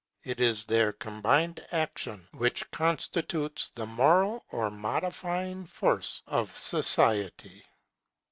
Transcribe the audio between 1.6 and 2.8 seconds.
action which